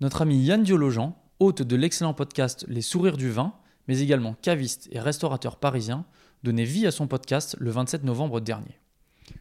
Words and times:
Notre 0.00 0.22
ami 0.22 0.38
Yann 0.38 0.62
Diologen, 0.62 1.12
hôte 1.40 1.62
de 1.62 1.74
l'excellent 1.74 2.14
podcast 2.14 2.64
Les 2.68 2.82
Sourires 2.82 3.16
du 3.16 3.30
Vin, 3.30 3.52
mais 3.88 3.98
également 3.98 4.34
caviste 4.34 4.88
et 4.92 5.00
restaurateur 5.00 5.56
parisien, 5.56 6.04
donnait 6.44 6.62
vie 6.62 6.86
à 6.86 6.92
son 6.92 7.08
podcast 7.08 7.56
le 7.58 7.72
27 7.72 8.04
novembre 8.04 8.40
dernier. 8.40 8.78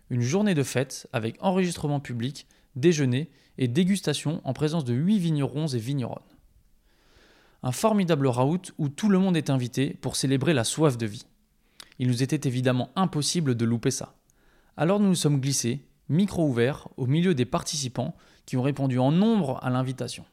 Une 0.09 0.23
journée 0.23 0.55
de 0.55 0.63
fête 0.63 1.07
avec 1.13 1.37
enregistrement 1.41 1.99
public, 1.99 2.47
déjeuner 2.75 3.29
et 3.59 3.67
dégustation 3.67 4.41
en 4.45 4.53
présence 4.53 4.83
de 4.83 4.95
8 4.95 5.19
vignerons 5.19 5.67
et 5.67 5.77
vigneronnes. 5.77 6.23
Un 7.61 7.71
formidable 7.71 8.25
raout 8.25 8.73
où 8.79 8.89
tout 8.89 9.09
le 9.09 9.19
monde 9.19 9.37
est 9.37 9.51
invité 9.51 9.91
pour 10.01 10.15
célébrer 10.15 10.55
la 10.55 10.63
soif 10.63 10.97
de 10.97 11.05
vie. 11.05 11.27
Il 11.99 12.07
nous 12.07 12.23
était 12.23 12.47
évidemment 12.47 12.89
impossible 12.95 13.53
de 13.53 13.65
louper 13.65 13.91
ça. 13.91 14.15
Alors 14.75 14.99
nous 14.99 15.09
nous 15.09 15.13
sommes 15.13 15.39
glissés, 15.39 15.85
micro 16.09 16.47
ouvert, 16.47 16.87
au 16.97 17.05
milieu 17.05 17.35
des 17.35 17.45
participants 17.45 18.15
qui 18.47 18.57
ont 18.57 18.63
répondu 18.63 18.97
en 18.97 19.11
nombre 19.11 19.59
à 19.61 19.69
l'invitation. 19.69 20.25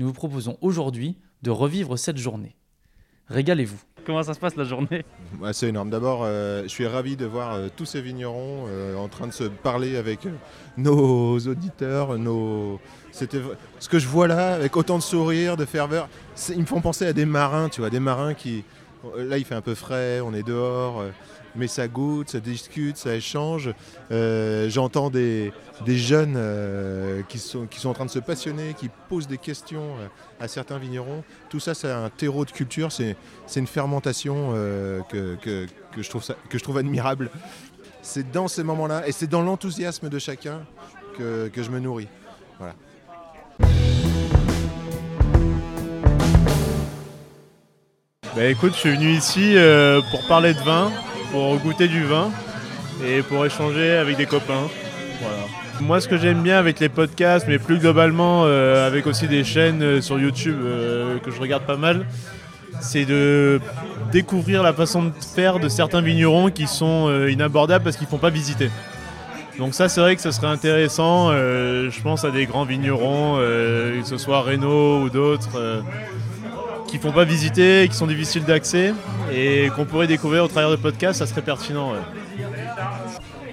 Nous 0.00 0.06
vous 0.06 0.14
proposons 0.14 0.56
aujourd'hui 0.62 1.18
de 1.42 1.50
revivre 1.50 1.98
cette 1.98 2.16
journée. 2.16 2.56
Régalez-vous. 3.26 3.76
Comment 4.06 4.22
ça 4.22 4.32
se 4.32 4.40
passe 4.40 4.56
la 4.56 4.64
journée? 4.64 5.04
Ouais, 5.42 5.52
C'est 5.52 5.68
énorme. 5.68 5.90
D'abord, 5.90 6.22
euh, 6.24 6.62
je 6.62 6.68
suis 6.68 6.86
ravi 6.86 7.18
de 7.18 7.26
voir 7.26 7.52
euh, 7.52 7.68
tous 7.76 7.84
ces 7.84 8.00
vignerons 8.00 8.64
euh, 8.66 8.96
en 8.96 9.08
train 9.08 9.26
de 9.26 9.32
se 9.32 9.44
parler 9.44 9.98
avec 9.98 10.20
nos 10.78 11.38
auditeurs. 11.40 12.18
Nos... 12.18 12.80
C'était 13.12 13.42
ce 13.78 13.90
que 13.90 13.98
je 13.98 14.08
vois 14.08 14.26
là, 14.26 14.54
avec 14.54 14.74
autant 14.74 14.96
de 14.96 15.02
sourires, 15.02 15.58
de 15.58 15.66
ferveur. 15.66 16.08
Ils 16.48 16.60
me 16.60 16.64
font 16.64 16.80
penser 16.80 17.04
à 17.04 17.12
des 17.12 17.26
marins, 17.26 17.68
tu 17.68 17.82
vois, 17.82 17.90
des 17.90 18.00
marins 18.00 18.32
qui. 18.32 18.64
Là, 19.16 19.38
il 19.38 19.44
fait 19.44 19.54
un 19.54 19.62
peu 19.62 19.74
frais, 19.74 20.20
on 20.20 20.34
est 20.34 20.42
dehors, 20.42 21.00
euh, 21.00 21.08
mais 21.56 21.66
ça 21.68 21.88
goûte, 21.88 22.28
ça 22.30 22.40
discute, 22.40 22.96
ça 22.98 23.14
échange. 23.14 23.70
Euh, 24.12 24.68
J'entends 24.68 25.08
des, 25.10 25.52
des 25.86 25.96
jeunes 25.96 26.34
euh, 26.36 27.22
qui, 27.28 27.38
sont, 27.38 27.66
qui 27.66 27.80
sont 27.80 27.88
en 27.88 27.94
train 27.94 28.04
de 28.04 28.10
se 28.10 28.18
passionner, 28.18 28.74
qui 28.74 28.90
posent 29.08 29.26
des 29.26 29.38
questions 29.38 29.96
euh, 29.98 30.06
à 30.38 30.48
certains 30.48 30.78
vignerons. 30.78 31.24
Tout 31.48 31.60
ça, 31.60 31.72
c'est 31.74 31.90
un 31.90 32.10
terreau 32.10 32.44
de 32.44 32.50
culture, 32.50 32.92
c'est 32.92 33.16
une 33.56 33.66
fermentation 33.66 34.52
euh, 34.54 35.00
que, 35.08 35.36
que- 35.36 35.66
que 35.94 36.02
je 36.02 36.08
trouve 36.10 36.24
que 36.48 36.56
je 36.58 36.62
trouve 36.62 36.78
admirable. 36.78 37.30
C'est 38.02 38.30
dans 38.30 38.48
ces 38.48 38.62
moments-là 38.62 39.08
et 39.08 39.12
c'est 39.12 39.26
dans 39.26 39.42
l'enthousiasme 39.42 40.08
de 40.08 40.18
chacun 40.18 40.62
que, 41.18 41.48
que 41.48 41.62
je 41.62 41.70
me 41.70 41.80
nourris. 41.80 42.08
Voilà. 42.58 42.74
Bah 48.40 48.46
écoute, 48.46 48.72
je 48.72 48.78
suis 48.78 48.96
venu 48.96 49.10
ici 49.10 49.52
euh, 49.54 50.00
pour 50.10 50.26
parler 50.26 50.54
de 50.54 50.60
vin, 50.60 50.90
pour 51.30 51.58
goûter 51.58 51.88
du 51.88 52.04
vin 52.04 52.30
et 53.06 53.20
pour 53.20 53.44
échanger 53.44 53.90
avec 53.90 54.16
des 54.16 54.24
copains. 54.24 54.66
Moi, 55.78 56.00
ce 56.00 56.08
que 56.08 56.16
j'aime 56.16 56.42
bien 56.42 56.56
avec 56.56 56.80
les 56.80 56.88
podcasts, 56.88 57.46
mais 57.46 57.58
plus 57.58 57.76
globalement 57.76 58.44
euh, 58.46 58.86
avec 58.86 59.06
aussi 59.06 59.28
des 59.28 59.44
chaînes 59.44 59.82
euh, 59.82 60.00
sur 60.00 60.18
YouTube 60.18 60.56
que 61.22 61.30
je 61.30 61.38
regarde 61.38 61.64
pas 61.64 61.76
mal, 61.76 62.06
c'est 62.80 63.04
de 63.04 63.60
découvrir 64.10 64.62
la 64.62 64.72
façon 64.72 65.02
de 65.02 65.12
faire 65.34 65.58
de 65.58 65.68
certains 65.68 66.00
vignerons 66.00 66.50
qui 66.50 66.66
sont 66.66 67.14
inabordables 67.26 67.84
parce 67.84 67.98
qu'ils 67.98 68.06
ne 68.06 68.10
font 68.10 68.16
pas 68.16 68.30
visiter. 68.30 68.70
Donc 69.58 69.74
ça, 69.74 69.90
c'est 69.90 70.00
vrai 70.00 70.16
que 70.16 70.22
ce 70.22 70.30
serait 70.30 70.46
intéressant. 70.46 71.30
je 71.30 72.00
pense 72.00 72.24
à 72.24 72.30
des 72.30 72.46
grands 72.46 72.64
vignerons, 72.64 73.36
que 73.36 74.00
ce 74.06 74.16
soit 74.16 74.40
Renault 74.40 75.02
ou 75.02 75.10
d'autres. 75.10 75.82
Qui 76.90 76.98
font 76.98 77.12
pas 77.12 77.24
visiter, 77.24 77.86
qui 77.88 77.94
sont 77.96 78.06
difficiles 78.06 78.44
d'accès 78.44 78.92
et 79.32 79.70
qu'on 79.76 79.84
pourrait 79.84 80.08
découvrir 80.08 80.44
au 80.44 80.48
travers 80.48 80.70
de 80.70 80.76
podcasts, 80.76 81.20
ça 81.20 81.26
serait 81.26 81.42
pertinent. 81.42 81.92
ouais. 81.92 81.98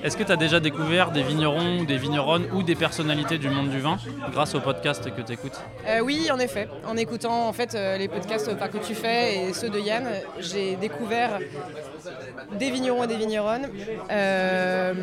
Est-ce 0.04 0.16
que 0.16 0.24
tu 0.24 0.32
as 0.32 0.38
déjà 0.38 0.60
découvert 0.60 1.12
des 1.12 1.22
vignerons, 1.24 1.84
des 1.84 1.98
vigneronnes 1.98 2.46
ou 2.54 2.64
des 2.64 2.76
personnalités 2.76 3.38
du 3.38 3.50
monde 3.50 3.70
du 3.70 3.80
vin 3.80 3.98
grâce 4.32 4.56
au 4.56 4.60
podcast 4.62 5.04
que 5.14 5.22
tu 5.22 5.34
écoutes 5.34 5.60
Euh, 5.88 6.00
oui, 6.00 6.30
en 6.32 6.40
effet. 6.40 6.68
En 6.88 6.96
écoutant 6.96 7.48
en 7.48 7.52
fait 7.54 7.76
euh, 7.76 7.98
les 7.98 8.08
podcasts 8.08 8.50
enfin, 8.54 8.70
que 8.70 8.78
tu 8.78 8.96
fais 8.96 9.50
et 9.50 9.54
ceux 9.54 9.70
de 9.70 9.80
Yann, 9.80 10.06
j'ai 10.40 10.76
découvert 10.78 11.40
des 12.58 12.72
vignerons 12.72 13.04
et 13.04 13.08
des 13.08 13.18
vigneronnes. 13.18 13.68
Euh, 14.10 14.94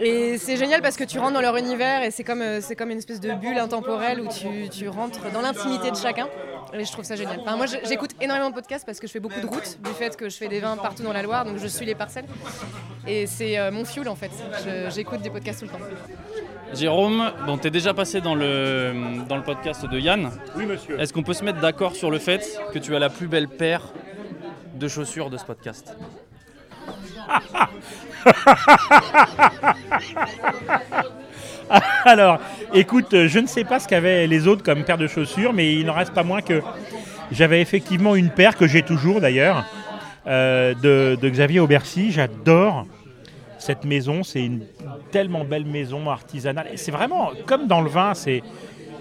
et 0.00 0.38
c'est 0.38 0.56
génial 0.56 0.80
parce 0.80 0.96
que 0.96 1.04
tu 1.04 1.18
rentres 1.18 1.32
dans 1.34 1.40
leur 1.40 1.56
univers 1.56 2.04
et 2.04 2.10
c'est 2.10 2.24
comme, 2.24 2.42
euh, 2.42 2.60
c'est 2.60 2.76
comme 2.76 2.90
une 2.90 2.98
espèce 2.98 3.20
de 3.20 3.32
bulle 3.32 3.58
intemporelle 3.58 4.20
où 4.20 4.28
tu, 4.28 4.68
tu 4.70 4.88
rentres 4.88 5.30
dans 5.32 5.40
l'intimité 5.40 5.90
de 5.90 5.96
chacun. 5.96 6.28
Et 6.74 6.84
je 6.84 6.92
trouve 6.92 7.04
ça 7.04 7.16
génial. 7.16 7.38
Enfin, 7.40 7.56
moi, 7.56 7.66
j'écoute 7.66 8.12
énormément 8.20 8.50
de 8.50 8.54
podcasts 8.54 8.86
parce 8.86 8.98
que 8.98 9.06
je 9.06 9.12
fais 9.12 9.20
beaucoup 9.20 9.40
de 9.40 9.46
routes 9.46 9.78
du 9.82 9.90
fait 9.90 10.16
que 10.16 10.28
je 10.28 10.36
fais 10.36 10.48
des 10.48 10.60
vins 10.60 10.76
partout 10.76 11.02
dans 11.02 11.12
la 11.12 11.22
Loire, 11.22 11.44
donc 11.44 11.58
je 11.58 11.66
suis 11.66 11.84
les 11.84 11.94
parcelles. 11.94 12.24
Et 13.06 13.26
c'est 13.26 13.58
euh, 13.58 13.70
mon 13.70 13.84
fuel 13.84 14.08
en 14.08 14.16
fait. 14.16 14.30
J'écoute 14.94 15.20
des 15.22 15.30
podcasts 15.30 15.60
tout 15.60 15.66
le 15.66 15.72
temps. 15.72 15.84
Jérôme, 16.72 17.30
bon, 17.46 17.58
tu 17.58 17.66
es 17.66 17.70
déjà 17.70 17.92
passé 17.92 18.22
dans 18.22 18.34
le, 18.34 19.22
dans 19.28 19.36
le 19.36 19.42
podcast 19.42 19.84
de 19.84 19.98
Yann. 19.98 20.30
Oui, 20.56 20.64
monsieur. 20.64 20.98
Est-ce 20.98 21.12
qu'on 21.12 21.22
peut 21.22 21.34
se 21.34 21.44
mettre 21.44 21.60
d'accord 21.60 21.94
sur 21.94 22.10
le 22.10 22.18
fait 22.18 22.58
que 22.72 22.78
tu 22.78 22.96
as 22.96 22.98
la 22.98 23.10
plus 23.10 23.28
belle 23.28 23.48
paire 23.48 23.82
de 24.74 24.88
chaussures 24.88 25.28
de 25.28 25.36
ce 25.36 25.44
podcast? 25.44 25.94
Alors, 32.04 32.40
écoute, 32.74 33.14
euh, 33.14 33.28
je 33.28 33.38
ne 33.38 33.46
sais 33.46 33.64
pas 33.64 33.80
ce 33.80 33.88
qu'avaient 33.88 34.26
les 34.26 34.46
autres 34.46 34.62
comme 34.62 34.84
paire 34.84 34.98
de 34.98 35.06
chaussures, 35.06 35.52
mais 35.52 35.74
il 35.74 35.86
n'en 35.86 35.94
reste 35.94 36.12
pas 36.12 36.22
moins 36.22 36.42
que 36.42 36.62
j'avais 37.30 37.60
effectivement 37.60 38.14
une 38.14 38.30
paire, 38.30 38.56
que 38.56 38.66
j'ai 38.66 38.82
toujours 38.82 39.20
d'ailleurs, 39.20 39.64
euh, 40.26 40.74
de, 40.74 41.28
Xavier 41.28 41.60
Aubercy. 41.60 42.12
J'adore 42.12 42.86
cette 43.58 43.84
maison, 43.84 44.22
c'est 44.22 44.44
une 44.44 44.64
tellement 45.10 45.44
belle 45.44 45.64
maison 45.64 46.10
artisanale. 46.10 46.68
C'est 46.76 46.90
vraiment 46.90 47.30
comme 47.46 47.66
dans 47.66 47.80
le 47.80 47.88
vin, 47.88 48.14
c'est 48.14 48.42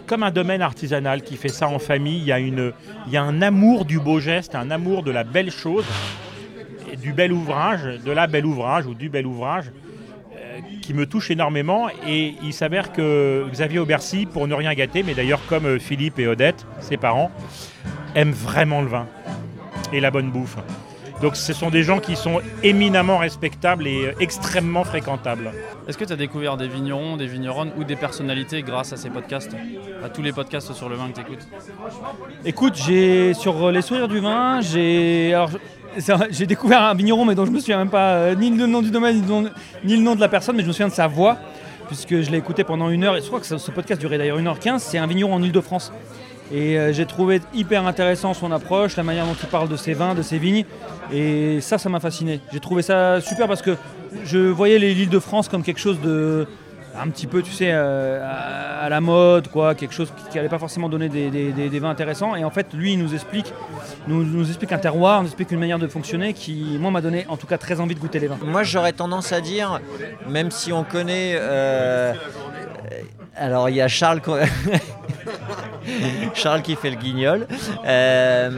comme 0.06 0.24
un 0.24 0.32
domaine 0.32 0.62
artisanal 0.62 1.24
qui 1.24 1.36
fait 1.36 1.50
ça 1.50 1.68
en 1.68 1.80
famille. 1.80 2.20
Il 2.20 2.26
y, 2.26 2.32
a 2.32 2.40
une, 2.40 2.74
il 3.08 3.14
y 3.14 3.18
a 3.18 3.24
un 3.24 3.42
amour 3.42 3.86
du 3.86 4.00
beau 4.00 4.20
geste, 4.20 4.56
un 4.56 4.70
amour 4.70 5.04
de 5.04 5.12
la 5.12 5.24
belle 5.24 5.52
chose, 5.52 5.86
du 7.02 7.14
bel 7.14 7.32
ouvrage, 7.32 7.84
de 7.84 8.12
la 8.12 8.28
belle 8.28 8.46
ouvrage 8.46 8.86
ou 8.86 8.94
du 8.94 9.10
bel 9.10 9.26
ouvrage 9.26 9.72
qui 10.82 10.94
me 10.94 11.06
touche 11.06 11.32
énormément. 11.32 11.90
Et 12.08 12.36
il 12.44 12.54
s'avère 12.54 12.92
que 12.92 13.46
Xavier 13.52 13.80
Aubercy, 13.80 14.26
pour 14.26 14.48
ne 14.48 14.54
rien 14.54 14.74
gâter, 14.74 15.04
mais 15.04 15.14
d'ailleurs 15.14 15.42
comme 15.48 15.66
euh, 15.66 15.80
Philippe 15.80 16.20
et 16.20 16.28
Odette, 16.28 16.66
ses 16.80 16.98
parents, 16.98 17.32
aiment 18.16 18.32
vraiment 18.32 18.82
le 18.82 18.88
vin 18.88 19.08
et 19.94 20.00
la 20.00 20.12
bonne 20.12 20.32
bouffe. 20.32 20.58
Donc 21.22 21.36
ce 21.36 21.54
sont 21.54 21.70
des 21.70 21.84
gens 21.84 22.00
qui 22.00 22.16
sont 22.16 22.42
éminemment 22.64 23.20
respectables 23.20 23.86
et 23.88 24.08
euh, 24.08 24.14
extrêmement 24.20 24.84
fréquentables. 24.84 25.52
Est-ce 25.88 25.98
que 25.98 26.06
tu 26.06 26.14
as 26.14 26.16
découvert 26.16 26.58
des 26.58 26.68
vignerons, 26.68 27.16
des 27.16 27.28
vigneronnes 27.28 27.72
ou 27.78 27.84
des 27.84 27.96
personnalités 27.96 28.64
grâce 28.64 28.92
à 28.92 28.98
ces 28.98 29.12
podcasts? 29.12 29.56
À 30.04 30.10
tous 30.10 30.24
les 30.24 30.32
podcasts 30.32 30.74
sur 30.74 30.90
le 30.90 30.96
vin 30.96 31.10
que 31.10 31.16
tu 31.16 31.22
écoutes 31.22 31.48
Écoute, 32.44 32.74
j'ai 32.76 33.36
sur 33.36 33.68
euh, 33.68 33.72
les 33.72 33.84
sourires 33.84 34.08
du 34.08 34.20
vin, 34.20 34.62
j'ai 34.62 35.34
alors 35.36 35.52
j'ai 36.30 36.46
découvert 36.46 36.82
un 36.84 36.94
vigneron, 36.94 37.26
mais 37.26 37.36
dont 37.36 37.46
je 37.46 37.52
me 37.52 37.60
souviens 37.60 37.78
même 37.78 37.90
pas 37.90 38.14
euh, 38.14 38.36
ni 38.36 38.50
le 38.50 38.66
nom 38.66 38.82
du 38.82 38.92
domaine 38.92 39.22
ni 39.84 39.96
le 39.98 40.02
nom, 40.02 40.16
de 40.16 40.22
la 40.22 40.30
personne, 40.30 40.56
mais 40.56 40.64
je 40.64 40.68
me 40.68 40.74
souviens 40.74 40.88
de 40.88 40.94
sa 40.94 41.08
voix 41.08 41.38
puisque 41.88 42.22
je 42.22 42.32
l'ai 42.32 42.38
écouté 42.38 42.64
pendant 42.64 42.90
une 42.90 43.04
heure. 43.04 43.18
Et 43.18 43.22
je 43.22 43.28
crois 43.28 43.42
que 43.42 43.46
ce, 43.46 43.72
podcast 43.72 44.00
durait 44.00 44.18
d'ailleurs 44.18 44.40
1h15. 44.40 44.80
C'est 44.80 44.98
un 44.98 45.08
vigneron 45.08 45.34
en 45.34 45.44
Ile-de-France. 45.44 45.92
Et 46.54 46.78
euh, 46.78 46.94
j'ai 46.94 47.06
trouvé 47.06 47.42
hyper 47.54 47.86
intéressant 47.86 48.34
son 48.34 48.52
approche, 48.52 48.96
la 48.96 49.04
manière 49.04 49.26
dont 49.26 49.36
il 49.42 49.50
parle 49.50 49.68
de 49.68 49.76
ses 49.76 49.94
vins, 49.94 50.16
de 50.16 50.22
ses 50.22 50.38
vignes. 50.38 50.66
Et 51.14 51.60
ça, 51.62 51.78
ça 51.78 51.90
m'a 51.90 52.00
fasciné. 52.00 52.40
J'ai 52.54 52.60
trouvé 52.62 52.82
ça 52.82 53.20
super 53.22 53.48
parce 53.48 53.62
que 53.62 53.76
je 54.24 54.38
voyais 54.38 54.80
les- 54.80 54.94
l'Île-de-France 54.94 55.50
comme 55.50 55.64
quelque 55.64 55.80
chose 55.80 56.00
de 56.02 56.48
un 56.98 57.10
petit 57.10 57.28
peu, 57.28 57.42
tu 57.42 57.52
sais, 57.52 57.70
euh, 57.72 58.20
à, 58.82 58.90
la 58.90 59.02
mode, 59.02 59.48
quoi, 59.48 59.76
quelque 59.76 59.94
chose 59.94 60.12
qui 60.30 60.38
n'allait 60.38 60.50
pas 60.50 60.60
forcément 60.60 60.90
donner 60.90 61.10
des, 61.10 61.30
des- 61.30 61.80
vins 61.80 61.90
intéressants. 61.90 62.36
Et 62.36 62.44
en 62.44 62.50
fait, 62.50 62.74
lui, 62.74 62.94
il 62.94 63.00
nous 63.00 63.14
explique, 63.14 63.54
nous, 64.08 64.24
nous 64.24 64.48
explique 64.48 64.72
un 64.72 64.78
terroir, 64.78 65.22
nous 65.22 65.28
explique 65.28 65.52
une 65.52 65.60
manière 65.60 65.80
de 65.80 65.88
fonctionner 65.88 66.34
qui, 66.34 66.78
moi, 66.80 66.92
m'a 66.92 67.02
donné 67.02 67.26
en 67.30 67.38
tout 67.38 67.48
cas 67.48 67.58
très 67.58 67.80
envie 67.80 67.96
de 67.96 68.00
goûter 68.00 68.20
les 68.20 68.28
vins. 68.28 68.38
Moi, 68.44 68.64
j'aurais 68.64 68.94
tendance 68.94 69.32
à 69.32 69.42
dire, 69.42 69.80
même 70.28 70.52
si 70.52 70.74
on 70.74 70.84
connaît. 70.84 71.34
euh, 71.36 72.14
alors, 73.38 73.70
il 73.70 73.76
y 73.76 73.82
a 73.82 73.88
Charles, 73.88 74.22
Charles 76.34 76.62
qui 76.62 76.76
fait 76.76 76.90
le 76.90 76.98
guignol. 76.98 77.48
Euh, 77.86 78.50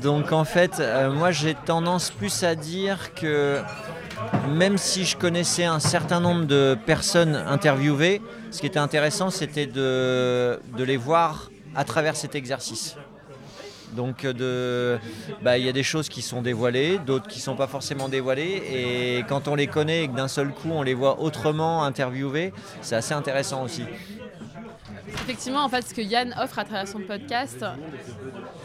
donc, 0.00 0.32
en 0.32 0.44
fait, 0.44 0.82
moi, 1.14 1.30
j'ai 1.30 1.54
tendance 1.54 2.10
plus 2.10 2.44
à 2.44 2.54
dire 2.54 3.14
que 3.14 3.58
même 4.48 4.78
si 4.78 5.04
je 5.04 5.16
connaissais 5.16 5.64
un 5.64 5.80
certain 5.80 6.20
nombre 6.20 6.46
de 6.46 6.76
personnes 6.86 7.34
interviewées, 7.34 8.20
ce 8.50 8.60
qui 8.60 8.66
était 8.66 8.78
intéressant, 8.78 9.30
c'était 9.30 9.66
de, 9.66 10.58
les 10.78 10.96
voir 10.96 11.50
à 11.74 11.84
travers 11.84 12.16
cet 12.16 12.34
exercice. 12.34 12.96
Donc 13.92 14.24
euh, 14.24 14.98
bah, 15.42 15.56
il 15.56 15.64
y 15.64 15.68
a 15.68 15.72
des 15.72 15.82
choses 15.82 16.08
qui 16.08 16.20
sont 16.20 16.42
dévoilées, 16.42 16.98
d'autres 16.98 17.26
qui 17.26 17.38
ne 17.38 17.42
sont 17.42 17.56
pas 17.56 17.66
forcément 17.66 18.08
dévoilées, 18.08 18.62
et 18.72 19.24
quand 19.28 19.48
on 19.48 19.54
les 19.54 19.66
connaît 19.66 20.04
et 20.04 20.08
que 20.08 20.14
d'un 20.14 20.28
seul 20.28 20.48
coup 20.48 20.70
on 20.70 20.82
les 20.82 20.94
voit 20.94 21.20
autrement 21.20 21.84
interviewés, 21.84 22.52
c'est 22.82 22.96
assez 22.96 23.14
intéressant 23.14 23.62
aussi. 23.62 23.84
Effectivement, 25.08 25.64
en 25.64 25.68
fait, 25.68 25.82
ce 25.82 25.94
que 25.94 26.00
Yann 26.00 26.34
offre 26.40 26.58
à 26.58 26.64
travers 26.64 26.86
son 26.88 27.00
podcast, 27.00 27.64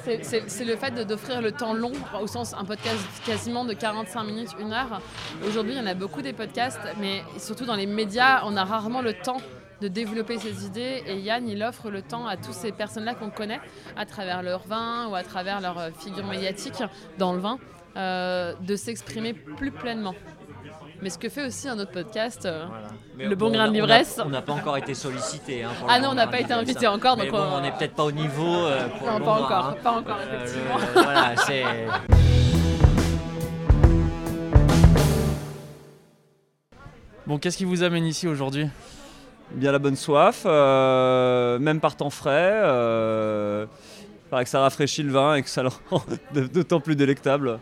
c'est- 0.04 0.66
le 0.66 0.76
fait 0.76 0.92
d'offrir 1.08 1.42
le 1.42 1.52
temps 1.52 1.74
long, 1.74 1.92
au 2.22 2.28
sens 2.28 2.54
un 2.54 2.66
podcast 2.66 3.00
quasiment 3.26 3.66
de 3.66 3.74
45 3.74 4.24
minutes, 4.24 4.50
une 4.60 4.74
heure. 4.74 5.02
Aujourd'hui, 5.48 5.74
il 5.74 5.78
y 5.78 5.82
en 5.82 5.86
a 5.86 5.94
beaucoup 5.94 6.22
des 6.22 6.34
podcasts, 6.34 6.80
mais 7.00 7.24
surtout 7.38 7.66
dans 7.66 7.76
les 7.76 7.86
médias, 7.86 8.42
on 8.46 8.56
a 8.58 8.64
rarement 8.64 9.02
le 9.02 9.14
temps 9.14 9.38
de 9.82 9.88
développer 9.88 10.38
ses 10.38 10.66
idées. 10.66 11.04
Et 11.08 11.18
Yann, 11.20 11.48
il 11.48 11.62
offre 11.64 11.90
le 11.90 12.02
temps 12.02 12.26
à 12.28 12.38
toutes 12.38 12.54
ces 12.54 12.72
personnes-là 12.72 13.16
qu'on 13.16 13.30
connaît, 13.30 13.60
à 13.98 14.06
travers 14.06 14.42
leur 14.44 14.66
vin 14.68 15.08
ou 15.08 15.16
à 15.16 15.24
travers 15.24 15.60
leur 15.62 15.78
euh, 15.78 15.90
figure 15.98 16.26
médiatique 16.26 16.82
dans 17.18 17.34
le 17.34 17.40
vin, 17.40 17.58
euh, 17.98 18.54
de 18.62 18.76
s'exprimer 18.76 19.34
plus 19.34 19.72
pleinement. 19.72 20.16
Mais 21.04 21.10
ce 21.10 21.18
que 21.18 21.28
fait 21.28 21.46
aussi 21.46 21.68
un 21.68 21.78
autre 21.80 21.92
podcast, 21.92 22.46
euh, 22.46 22.64
Le 23.20 23.36
bon 23.36 23.48
on 23.48 23.52
grain 23.52 23.68
de 23.68 23.74
l'ivresse. 23.74 24.22
On 24.26 24.30
n'a 24.30 24.42
pas 24.42 24.54
encore 24.54 24.78
été 24.78 24.94
sollicité. 24.94 25.64
hein, 25.64 25.72
pour 25.78 25.90
Ah 25.92 25.98
le 25.98 26.04
non, 26.04 26.08
bon 26.08 26.14
on 26.14 26.16
n'a 26.16 26.28
pas 26.28 26.40
été 26.40 26.54
invité 26.54 26.88
encore, 26.88 27.18
Mais 27.18 27.24
donc 27.26 27.34
bon, 27.34 27.44
on- 27.58 27.60
n'est 27.62 27.74
peut-être 27.74 27.94
pas 27.94 28.06
au 28.06 28.12
niveau 28.14 28.48
euh, 28.56 28.88
pour 29.00 29.08
Non, 29.08 29.20
le 29.20 29.26
pas 29.26 29.26
bon 29.26 29.42
grain, 29.42 29.44
encore, 29.46 29.66
hein. 29.66 29.76
pas 29.84 29.92
encore, 29.92 30.18
Euh, 30.22 30.32
le- 30.32 30.36
effectivement. 30.46 30.78
voilà, 31.04 31.36
c'est. 31.46 31.64
Bon, 37.26 37.38
qu'est-ce 37.38 37.58
qui 37.58 37.66
vous 37.66 37.84
amène 37.84 38.06
ici 38.06 38.28
aujourd'hui? 38.28 38.68
Bien 39.52 39.72
la 39.72 39.80
bonne 39.80 39.96
soif, 39.96 40.44
euh, 40.46 41.60
même 41.60 41.80
par 41.80 41.96
temps 41.96 42.10
frais. 42.10 42.52
Euh, 42.54 43.66
il 44.26 44.30
paraît 44.30 44.44
que 44.44 44.50
ça 44.50 44.60
rafraîchit 44.62 45.04
le 45.04 45.12
vin 45.12 45.36
et 45.36 45.44
que 45.44 45.50
ça 45.50 45.64
le 45.64 45.70
rend 45.90 46.04
d'autant 46.54 46.80
plus 46.80 46.96
délectable. 46.96 47.60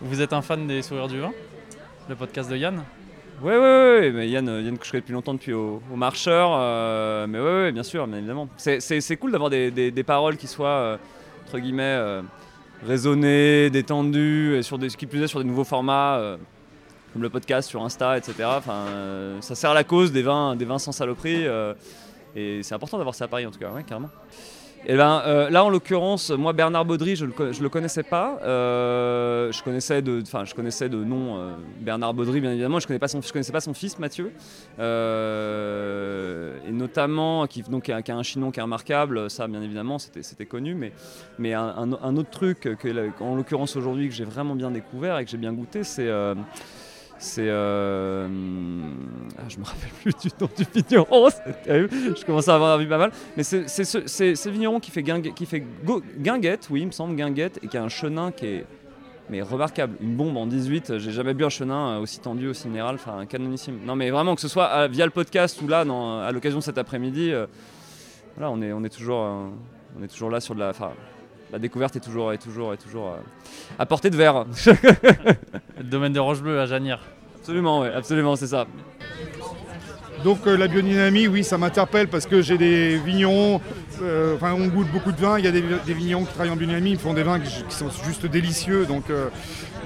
Vous 0.00 0.20
êtes 0.20 0.32
un 0.32 0.42
fan 0.42 0.66
des 0.66 0.82
Sourires 0.82 1.08
du 1.08 1.20
Vin? 1.20 1.32
Le 2.08 2.14
podcast 2.14 2.50
de 2.50 2.56
Yann 2.56 2.82
Oui, 3.42 3.52
oui, 3.54 3.98
oui, 4.00 4.10
mais 4.12 4.28
Yann, 4.28 4.48
euh, 4.48 4.60
Yann 4.62 4.76
que 4.78 4.84
je 4.84 4.90
connais 4.90 5.00
depuis 5.00 5.12
longtemps, 5.12 5.34
depuis 5.34 5.52
au, 5.52 5.80
Marcheur. 5.94 6.50
euh, 6.52 7.26
mais 7.26 7.38
oui, 7.40 7.72
bien 7.72 7.82
sûr, 7.82 8.06
bien 8.06 8.18
évidemment. 8.18 8.48
C'est- 8.56 9.16
cool 9.16 9.32
d'avoir 9.32 9.50
des, 9.50 9.70
des- 9.70 9.90
paroles 10.04 10.36
qui 10.36 10.46
soient, 10.46 10.68
euh, 10.68 10.96
entre 11.46 11.58
guillemets, 11.58 12.20
raisonnées, 12.86 13.70
détendues, 13.70 14.56
et 14.56 14.62
sur 14.62 14.78
des, 14.78 14.88
qui 14.88 15.06
plus 15.06 15.22
est 15.22 15.26
sur 15.28 15.38
des 15.40 15.46
nouveaux 15.46 15.64
formats. 15.64 16.36
comme 17.12 17.22
le 17.22 17.30
podcast 17.30 17.68
sur 17.68 17.80
Insta, 17.84 18.18
etc. 18.18 18.34
Enfin, 18.58 18.86
ça 19.40 19.54
sert 19.54 19.72
la 19.72 19.84
cause 19.84 20.10
des 20.10 20.22
vins, 20.22 20.56
des 20.56 20.64
vins 20.64 20.78
sans 20.80 20.90
saloperie. 20.92 21.46
et 22.36 22.62
c'est 22.62 22.74
important 22.74 22.98
d'avoir 22.98 23.14
ça 23.14 23.26
à 23.26 23.28
Paris, 23.28 23.46
en 23.46 23.50
tout 23.52 23.58
cas, 23.60 23.70
ouais, 23.70 23.84
carrément. 23.84 24.10
Et 24.86 24.96
ben, 24.96 25.22
euh, 25.24 25.48
là, 25.48 25.64
en 25.64 25.70
l'occurrence, 25.70 26.28
moi, 26.30 26.52
Bernard 26.52 26.84
Baudry, 26.84 27.16
je 27.16 27.24
ne 27.24 27.30
le, 27.30 27.52
le 27.58 27.68
connaissais 27.70 28.02
pas. 28.02 28.38
Euh, 28.42 29.50
je, 29.50 29.62
connaissais 29.62 30.02
de, 30.02 30.22
je 30.22 30.54
connaissais 30.54 30.90
de 30.90 31.02
nom 31.02 31.38
euh, 31.38 31.52
Bernard 31.80 32.12
Baudry, 32.12 32.40
bien 32.42 32.50
évidemment. 32.52 32.78
Je 32.80 32.84
ne 32.84 32.88
connaissais, 32.88 33.52
pas 33.52 33.60
son- 33.60 33.72
fils, 33.72 33.98
Mathieu. 33.98 34.30
Et 34.78 34.82
notamment, 36.72 37.46
qui, 37.46 37.62
donc, 37.62 37.84
qui 37.84 37.92
a, 37.92 38.16
un 38.16 38.22
chinon 38.22 38.50
qui 38.50 38.60
est 38.60 38.62
remarquable, 38.62 39.30
ça, 39.30 39.46
bien 39.48 39.62
évidemment, 39.62 39.98
c'était 39.98 40.46
connu. 40.46 40.74
Mais, 40.74 40.92
mais 41.38 41.54
un, 41.54 41.62
un- 41.78 41.98
un 42.02 42.16
autre 42.16 42.30
truc, 42.30 42.60
que, 42.60 43.22
en 43.22 43.36
l'occurrence 43.36 43.76
aujourd'hui, 43.76 44.08
que 44.08 44.14
j'ai 44.14 44.24
vraiment 44.24 44.54
bien 44.54 44.70
découvert 44.70 45.18
et 45.18 45.24
que 45.24 45.30
j'ai 45.30 45.38
bien 45.38 45.52
goûté, 45.54 45.82
c'est. 45.82 46.10
Euh, 47.24 47.30
c'est. 47.30 47.46
euh, 47.48 48.28
ah, 49.38 49.42
je 49.48 49.58
me 49.58 49.64
rappelle 49.64 49.88
plus 50.02 50.12
du 50.20 50.28
nom 50.40 50.48
du 50.56 50.64
vigneron. 50.74 51.28
Je 51.66 52.24
commence 52.24 52.48
à 52.48 52.54
avoir 52.54 52.76
envie 52.76 52.86
pas 52.86 52.98
mal. 52.98 53.10
Mais 53.36 53.42
c'est 53.42 53.66
ce, 53.68 54.48
vigneron 54.48 54.80
qui 54.80 54.90
fait, 54.90 55.02
guingue- 55.02 55.32
qui 55.34 55.46
fait 55.46 55.64
go- 55.84 56.02
guinguette, 56.18 56.68
oui, 56.70 56.82
il 56.82 56.86
me 56.86 56.92
semble, 56.92 57.16
guinguette, 57.16 57.58
et 57.62 57.68
qui 57.68 57.76
a 57.76 57.82
un 57.82 57.88
chenin 57.88 58.30
qui 58.32 58.46
est 58.46 58.66
mais 59.30 59.40
remarquable. 59.40 59.96
Une 60.02 60.16
bombe 60.16 60.36
en 60.36 60.46
18, 60.46 60.98
j'ai 60.98 61.10
jamais 61.10 61.32
bu 61.32 61.44
un 61.46 61.48
chenin 61.48 61.96
euh, 61.96 62.00
aussi 62.00 62.20
tendu, 62.20 62.46
aussi 62.48 62.68
minéral, 62.68 62.96
enfin 62.96 63.16
un 63.18 63.24
canonissime. 63.26 63.78
Non, 63.86 63.96
mais 63.96 64.10
vraiment, 64.10 64.34
que 64.34 64.40
ce 64.42 64.48
soit 64.48 64.68
euh, 64.70 64.86
via 64.88 65.06
le 65.06 65.10
podcast 65.12 65.60
ou 65.62 65.66
là, 65.68 65.80
à 65.80 66.30
l'occasion 66.32 66.60
cet 66.60 66.76
après-midi, 66.76 67.32
euh, 67.32 67.46
voilà, 68.36 68.50
on 68.50 68.60
est, 68.60 68.72
on, 68.74 68.84
est 68.84 68.90
toujours, 68.94 69.22
euh, 69.24 69.46
on 69.98 70.02
est 70.02 70.08
toujours 70.08 70.28
là 70.30 70.40
sur 70.40 70.54
de 70.54 70.60
la. 70.60 70.68
Enfin, 70.70 70.90
la 71.52 71.58
découverte 71.58 71.96
est 71.96 72.00
toujours, 72.00 72.32
est 72.34 72.38
toujours, 72.38 72.74
est 72.74 72.78
toujours 72.78 73.08
euh, 73.12 73.16
à 73.78 73.86
portée 73.86 74.10
de 74.10 74.16
verre. 74.16 74.44
Le 75.84 75.90
domaine 75.90 76.12
de 76.14 76.20
Rochebleu 76.20 76.58
à 76.60 76.66
Janière. 76.66 77.00
absolument, 77.38 77.80
ouais, 77.80 77.92
absolument, 77.92 78.36
c'est 78.36 78.46
ça. 78.46 78.66
Donc 80.24 80.46
euh, 80.46 80.56
la 80.56 80.66
biodynamie, 80.66 81.28
oui, 81.28 81.44
ça 81.44 81.58
m'interpelle 81.58 82.08
parce 82.08 82.24
que 82.24 82.40
j'ai 82.40 82.56
des 82.56 82.96
vignerons, 82.96 83.60
euh, 84.02 84.34
enfin 84.36 84.54
on 84.54 84.68
goûte 84.68 84.90
beaucoup 84.90 85.12
de 85.12 85.20
vins, 85.20 85.38
il 85.38 85.44
y 85.44 85.48
a 85.48 85.50
des, 85.50 85.62
des 85.84 85.92
vignerons 85.92 86.24
qui 86.24 86.32
travaillent 86.32 86.50
en 86.52 86.56
biodynamie, 86.56 86.92
ils 86.92 86.98
font 86.98 87.12
des 87.12 87.22
vins 87.22 87.38
qui, 87.38 87.62
qui 87.64 87.74
sont 87.74 87.90
juste 88.06 88.24
délicieux. 88.24 88.86
Donc, 88.86 89.10
euh, 89.10 89.28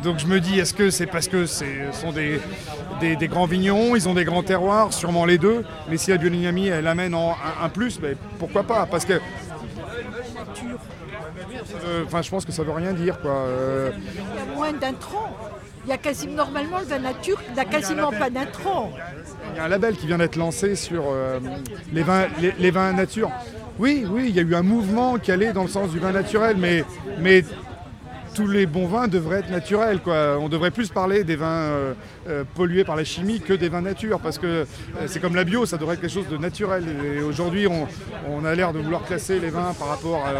donc 0.04 0.20
je 0.20 0.28
me 0.28 0.38
dis, 0.38 0.60
est-ce 0.60 0.72
que 0.74 0.90
c'est 0.90 1.06
parce 1.06 1.26
que 1.26 1.46
ce 1.46 1.64
sont 1.90 2.12
des, 2.12 2.40
des, 3.00 3.16
des 3.16 3.26
grands 3.26 3.46
vignerons, 3.46 3.96
ils 3.96 4.08
ont 4.08 4.14
des 4.14 4.24
grands 4.24 4.44
terroirs, 4.44 4.92
sûrement 4.92 5.24
les 5.24 5.38
deux, 5.38 5.64
mais 5.90 5.96
si 5.96 6.10
la 6.12 6.18
biodynamie 6.18 6.68
elle 6.68 6.86
amène 6.86 7.16
en 7.16 7.32
un, 7.32 7.64
un 7.64 7.68
plus, 7.68 7.98
ben, 7.98 8.14
pourquoi 8.38 8.62
pas? 8.62 8.86
Parce 8.86 9.04
que 9.04 9.14
veut- 9.14 9.20
Enfin, 12.06 12.22
je 12.22 12.30
pense 12.30 12.44
que 12.44 12.52
ça 12.52 12.62
veut 12.62 12.70
rien 12.72 12.92
dire, 12.92 13.20
quoi. 13.20 13.32
Euh, 13.32 13.90
Il 13.96 14.14
y 14.38 14.52
a 14.52 14.54
moins 14.54 14.72
d'intrants. 14.72 15.36
Il 15.88 15.92
y 15.92 15.94
a 15.94 15.96
quasiment, 15.96 16.34
normalement, 16.34 16.80
le 16.80 16.84
vin 16.84 16.98
nature 16.98 17.40
n'a 17.56 17.64
quasiment 17.64 18.10
pas 18.10 18.28
d'intrants. 18.28 18.92
Il 19.54 19.56
y 19.56 19.58
a 19.58 19.64
un 19.64 19.68
label 19.68 19.96
qui 19.96 20.06
vient 20.06 20.18
d'être 20.18 20.36
lancé 20.36 20.76
sur 20.76 21.04
euh, 21.06 21.40
les, 21.94 22.02
vins, 22.02 22.26
les, 22.42 22.52
les 22.58 22.70
vins 22.70 22.92
nature. 22.92 23.30
Oui, 23.78 24.04
oui, 24.06 24.26
il 24.28 24.36
y 24.36 24.38
a 24.38 24.42
eu 24.42 24.54
un 24.54 24.62
mouvement 24.62 25.16
qui 25.16 25.32
allait 25.32 25.54
dans 25.54 25.62
le 25.62 25.68
sens 25.70 25.88
du 25.88 25.98
vin 25.98 26.12
naturel, 26.12 26.58
mais, 26.58 26.84
mais 27.20 27.42
tous 28.38 28.46
les 28.46 28.66
bons 28.66 28.86
vins 28.86 29.08
devraient 29.08 29.40
être 29.40 29.50
naturels. 29.50 29.98
On 30.06 30.48
devrait 30.48 30.70
plus 30.70 30.90
parler 30.90 31.24
des 31.24 31.34
vins 31.34 31.46
euh, 31.48 31.94
euh, 32.28 32.44
pollués 32.54 32.84
par 32.84 32.94
la 32.94 33.02
chimie 33.02 33.40
que 33.40 33.52
des 33.52 33.68
vins 33.68 33.80
nature, 33.80 34.20
parce 34.20 34.38
que 34.38 34.46
euh, 34.46 34.64
c'est 35.08 35.18
comme 35.18 35.34
la 35.34 35.42
bio, 35.42 35.66
ça 35.66 35.76
devrait 35.76 35.94
être 35.94 36.02
quelque 36.02 36.12
chose 36.12 36.28
de 36.28 36.36
naturel. 36.36 36.84
Et 37.04 37.20
aujourd'hui, 37.20 37.66
on, 37.66 38.44
a 38.44 38.54
l'air 38.54 38.72
de 38.72 38.78
vouloir 38.78 39.02
classer 39.02 39.40
les 39.40 39.50
vins 39.50 39.74
par 39.76 39.88
rapport 39.88 40.24
à 40.24 40.32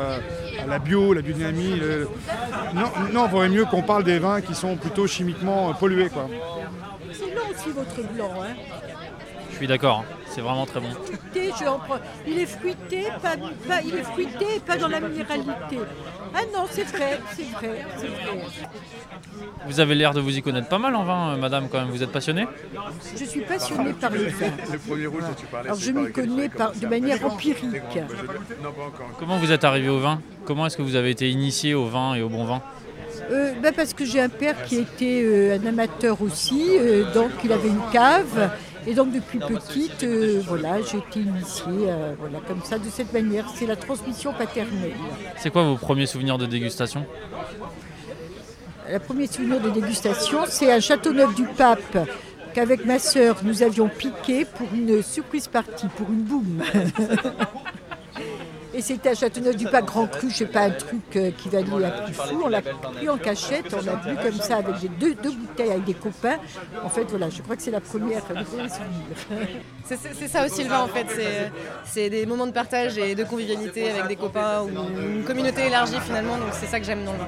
la, 0.65 0.79
bio, 0.79 1.13
la 1.13 1.23
biodynamie. 1.23 1.81
Non, 2.73 2.83
non, 3.13 3.27
il 3.27 3.31
vaudrait 3.33 3.49
mieux 3.49 3.65
qu'on 3.65 3.83
parle 3.83 4.05
des 4.05 4.21
vins 4.21 4.41
qui 4.43 4.55
sont 4.55 4.77
plutôt 4.77 5.09
chimiquement 5.09 5.75
pollués. 5.75 6.09
C'est 7.13 7.25
aussi 7.25 7.71
votre 7.75 8.15
blanc. 8.15 8.31
Hein. 8.43 8.88
Je 9.59 9.63
suis 9.65 9.67
d'accord, 9.67 10.05
hein. 10.09 10.15
c'est 10.29 10.41
vraiment 10.41 10.67
très 10.67 10.79
bon. 10.79 10.87
Fruité, 11.05 11.51
je 11.59 11.65
en 11.67 11.81
prends- 11.81 11.99
Il 12.29 12.39
est 12.39 12.47
fruité, 12.47 13.09
pas, 13.21 13.35
pas- 13.67 13.83
il 13.85 13.93
est 13.93 14.05
fruité 14.05 14.45
et 14.55 14.61
pas 14.61 14.77
dans 14.77 14.87
la 14.87 15.01
minéralité. 15.01 15.79
Ah 16.33 16.43
non, 16.55 16.67
c'est 16.71 16.85
vrai, 16.85 17.19
c'est 17.35 17.43
vrai, 17.51 17.85
c'est 17.97 18.07
vrai. 18.07 18.39
Vous 19.67 19.81
avez 19.81 19.97
l'air 19.97 20.15
de 20.15 20.21
vous 20.21 20.39
y 20.39 20.43
connaître 20.43 20.69
pas 20.69 20.79
mal 20.79 20.95
en 20.95 21.03
vin, 21.03 21.31
euh, 21.31 21.37
madame, 21.37 21.69
quand 21.69 21.81
même. 21.81 21.89
Vous 21.91 22.05
êtes 22.05 22.13
passionnée? 22.13 22.47
Je 23.19 23.25
suis 23.25 23.41
passionnée 23.41 23.95
par 23.95 24.11
les 24.13 24.27
vins. 24.27 24.47
Alors 25.65 25.77
je 25.77 25.91
m'y 25.91 26.13
connais 26.13 26.49
par, 26.49 26.71
de 26.73 26.87
manière 26.87 27.27
empirique. 27.27 27.83
Comment 29.19 29.39
vous 29.39 29.51
êtes 29.51 29.65
arrivé 29.65 29.89
au 29.89 29.99
vin? 29.99 30.21
Comment 30.45 30.67
est-ce 30.67 30.77
que 30.77 30.83
vous 30.83 30.95
avez 30.95 31.11
été 31.11 31.29
initié 31.29 31.75
au 31.75 31.87
vin 31.87 32.15
et 32.15 32.23
au 32.23 32.29
bon 32.29 32.45
vin? 32.45 32.63
Euh, 33.33 33.53
ben 33.61 33.75
parce 33.75 33.93
que 33.93 34.05
j'ai 34.05 34.21
un 34.21 34.29
père 34.29 34.63
qui 34.63 34.77
était 34.77 35.23
euh, 35.25 35.59
un 35.61 35.67
amateur 35.67 36.23
aussi, 36.23 36.63
euh, 36.79 37.13
donc 37.13 37.31
il 37.45 37.53
avait 37.53 37.69
une 37.69 37.83
cave. 37.93 38.51
Et 38.87 38.95
donc 38.95 39.13
depuis 39.13 39.39
petite, 39.39 40.03
euh, 40.05 40.41
voilà, 40.47 40.81
j'ai 40.83 40.99
été 40.99 41.21
initiée 41.21 41.89
euh, 41.89 42.15
voilà, 42.19 42.39
comme 42.47 42.63
ça, 42.63 42.79
de 42.79 42.89
cette 42.89 43.13
manière. 43.13 43.47
C'est 43.55 43.67
la 43.67 43.77
transmission 43.77 44.33
paternelle. 44.33 44.93
C'est 45.37 45.51
quoi 45.51 45.65
vos 45.65 45.77
premiers 45.77 46.07
souvenirs 46.07 46.39
de 46.39 46.47
dégustation? 46.47 47.05
Le 48.91 48.99
premier 48.99 49.27
souvenir 49.27 49.61
de 49.61 49.69
dégustation, 49.69 50.39
c'est 50.47 50.73
à 50.73 50.81
Châteauneuf-du-Pape 50.81 52.09
qu'avec 52.55 52.87
ma 52.87 52.99
sœur, 52.99 53.37
nous 53.43 53.63
avions 53.63 53.89
piqué 53.89 54.47
pour 54.47 54.69
une 54.73 55.03
surprise 55.03 55.49
partie, 55.49 55.89
pour 55.89 56.09
une 56.11 56.23
boum. 56.23 56.63
Et 58.79 58.83
c'était 58.83 59.09
à 59.09 59.15
Châteauneuf-du-Pape 59.17 59.87
Grand 59.87 60.07
Cru, 60.07 60.31
je 60.31 60.37
sais 60.37 60.47
pas, 60.47 60.61
un 60.61 60.71
truc 60.71 61.01
euh, 61.17 61.33
qui 61.37 61.49
valait 61.49 61.67
un 61.85 61.91
prix 61.91 62.13
fou. 62.13 62.43
On 62.45 62.49
l'a 62.49 62.63
pris 62.63 63.09
en 63.09 63.19
cachette, 63.19 63.75
on 63.77 63.85
l'a 63.85 63.97
bu 63.97 64.15
comme 64.23 64.41
ça 64.41 64.59
avec 64.59 64.77
deux, 65.01 65.15
deux 65.17 65.33
bouteilles 65.33 65.73
avec 65.73 65.85
des 65.85 65.95
copains. 65.95 66.37
En 66.85 66.89
fait, 66.89 67.05
voilà, 67.11 67.29
je 67.29 67.43
crois 67.43 67.57
que 67.57 67.63
c'est 67.63 67.73
la 67.73 67.81
première. 67.81 68.23
C'est- 69.85 70.29
ça 70.29 70.47
aussi 70.47 70.63
le 70.63 70.69
vin 70.71 70.81
en 70.83 70.87
fait, 70.87 71.07
c'est- 71.13 71.51
c'est 71.87 72.09
des 72.11 72.25
moments 72.25 72.47
de 72.47 72.53
partage 72.53 72.97
et 72.99 73.17
de 73.17 73.25
convivialité 73.25 73.91
avec 73.91 74.07
des 74.07 74.17
copains 74.17 74.63
ou 74.63 74.69
une 74.69 75.25
communauté 75.25 75.67
élargie 75.67 75.99
finalement, 76.05 76.37
donc 76.37 76.51
c'est 76.53 76.67
ça 76.67 76.79
que 76.79 76.87
j'aime 76.87 77.05
dans 77.05 77.13
le 77.15 77.19
vin. 77.19 77.25